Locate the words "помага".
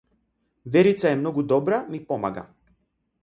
2.13-2.47